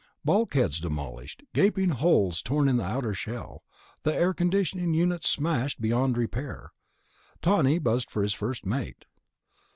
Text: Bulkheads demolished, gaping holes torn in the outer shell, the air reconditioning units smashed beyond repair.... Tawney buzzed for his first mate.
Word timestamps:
Bulkheads 0.25 0.79
demolished, 0.79 1.43
gaping 1.53 1.89
holes 1.89 2.41
torn 2.41 2.67
in 2.67 2.77
the 2.77 2.83
outer 2.83 3.13
shell, 3.13 3.61
the 4.01 4.11
air 4.11 4.33
reconditioning 4.33 4.95
units 4.95 5.29
smashed 5.29 5.79
beyond 5.79 6.17
repair.... 6.17 6.71
Tawney 7.43 7.77
buzzed 7.77 8.09
for 8.09 8.23
his 8.23 8.33
first 8.33 8.65
mate. 8.65 9.05